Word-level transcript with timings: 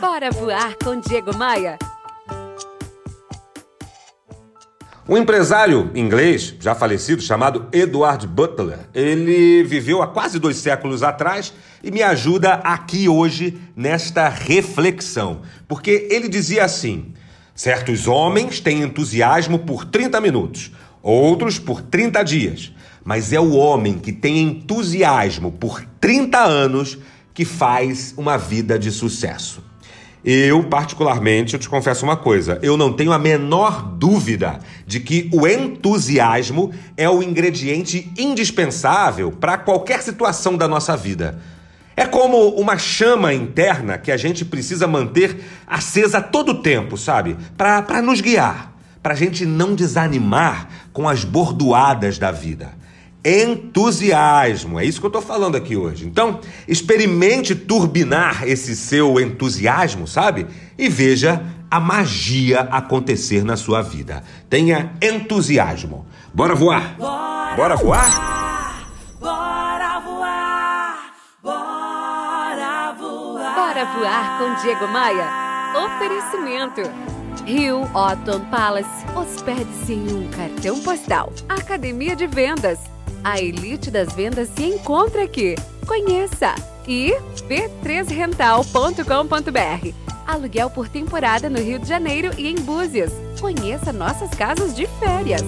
Bora 0.00 0.30
voar 0.30 0.76
com 0.84 1.00
Diego 1.00 1.34
Maia. 1.34 1.78
Um 5.08 5.16
empresário 5.16 5.90
inglês, 5.94 6.54
já 6.60 6.74
falecido, 6.74 7.22
chamado 7.22 7.66
Edward 7.72 8.26
Butler, 8.26 8.80
ele 8.92 9.62
viveu 9.62 10.02
há 10.02 10.08
quase 10.08 10.38
dois 10.38 10.58
séculos 10.58 11.02
atrás 11.02 11.54
e 11.82 11.90
me 11.90 12.02
ajuda 12.02 12.54
aqui 12.54 13.08
hoje 13.08 13.58
nesta 13.74 14.28
reflexão. 14.28 15.40
Porque 15.66 16.08
ele 16.10 16.28
dizia 16.28 16.64
assim: 16.64 17.14
certos 17.54 18.06
homens 18.06 18.60
têm 18.60 18.82
entusiasmo 18.82 19.60
por 19.60 19.86
30 19.86 20.20
minutos, 20.20 20.72
outros 21.02 21.58
por 21.58 21.80
30 21.80 22.22
dias, 22.22 22.72
mas 23.02 23.32
é 23.32 23.40
o 23.40 23.52
homem 23.52 23.98
que 23.98 24.12
tem 24.12 24.42
entusiasmo 24.42 25.52
por 25.52 25.82
30 25.98 26.38
anos 26.38 26.98
que 27.32 27.46
faz 27.46 28.12
uma 28.18 28.36
vida 28.36 28.78
de 28.78 28.90
sucesso. 28.90 29.65
Eu, 30.28 30.64
particularmente, 30.64 31.54
eu 31.54 31.60
te 31.60 31.68
confesso 31.68 32.04
uma 32.04 32.16
coisa: 32.16 32.58
eu 32.60 32.76
não 32.76 32.92
tenho 32.92 33.12
a 33.12 33.18
menor 33.18 33.82
dúvida 33.82 34.58
de 34.84 34.98
que 34.98 35.30
o 35.32 35.46
entusiasmo 35.46 36.72
é 36.96 37.08
o 37.08 37.22
ingrediente 37.22 38.12
indispensável 38.18 39.30
para 39.30 39.56
qualquer 39.56 40.02
situação 40.02 40.56
da 40.56 40.66
nossa 40.66 40.96
vida. 40.96 41.40
É 41.96 42.04
como 42.04 42.48
uma 42.56 42.76
chama 42.76 43.32
interna 43.32 43.96
que 43.96 44.10
a 44.10 44.16
gente 44.16 44.44
precisa 44.44 44.88
manter 44.88 45.44
acesa 45.64 46.20
todo 46.20 46.50
o 46.50 46.60
tempo, 46.60 46.98
sabe? 46.98 47.36
Para 47.56 48.02
nos 48.02 48.20
guiar, 48.20 48.72
para 49.00 49.14
a 49.14 49.16
gente 49.16 49.46
não 49.46 49.76
desanimar 49.76 50.68
com 50.92 51.08
as 51.08 51.22
bordoadas 51.22 52.18
da 52.18 52.32
vida 52.32 52.74
entusiasmo. 53.26 54.78
É 54.78 54.84
isso 54.84 55.00
que 55.00 55.06
eu 55.06 55.08
estou 55.08 55.20
falando 55.20 55.56
aqui 55.56 55.76
hoje. 55.76 56.06
Então, 56.06 56.38
experimente 56.68 57.56
turbinar 57.56 58.46
esse 58.46 58.76
seu 58.76 59.18
entusiasmo, 59.18 60.06
sabe? 60.06 60.46
E 60.78 60.88
veja 60.88 61.44
a 61.68 61.80
magia 61.80 62.60
acontecer 62.60 63.44
na 63.44 63.56
sua 63.56 63.82
vida. 63.82 64.22
Tenha 64.48 64.92
entusiasmo. 65.02 66.06
Bora 66.32 66.54
voar? 66.54 66.96
Bora, 66.96 67.56
Bora 67.56 67.76
voar? 67.76 68.92
Bora 69.18 69.98
voar! 70.00 71.12
Bora 71.42 72.92
voar! 73.00 73.54
Bora 73.54 73.84
voar 73.86 74.38
com 74.38 74.62
Diego 74.62 74.86
Maia. 74.88 75.28
Oferecimento. 75.84 76.82
Rio 77.44 77.82
Otton 77.94 78.40
Palace. 78.50 79.04
Hospede-se 79.14 79.92
em 79.92 80.14
um 80.14 80.28
cartão 80.30 80.80
postal. 80.80 81.32
Academia 81.48 82.14
de 82.14 82.26
Vendas. 82.26 82.95
A 83.28 83.40
elite 83.40 83.90
das 83.90 84.14
vendas 84.14 84.48
se 84.50 84.62
encontra 84.62 85.24
aqui. 85.24 85.56
Conheça! 85.84 86.54
E 86.86 87.12
b3rental.com.br. 87.48 89.94
Aluguel 90.24 90.70
por 90.70 90.88
temporada 90.88 91.50
no 91.50 91.58
Rio 91.58 91.80
de 91.80 91.88
Janeiro 91.88 92.30
e 92.38 92.46
em 92.46 92.54
Búzios. 92.54 93.10
Conheça 93.40 93.92
nossas 93.92 94.30
casas 94.30 94.76
de 94.76 94.86
férias. 95.00 95.42